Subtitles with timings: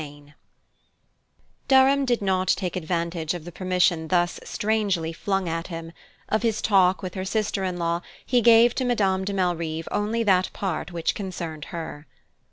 [0.01, 0.33] VII
[1.67, 5.91] Durham did not take advantage of the permission thus strangely flung at him:
[6.27, 10.23] of his talk with her sister in law he gave to Madame de Malrive only
[10.23, 12.07] that part which concerned her.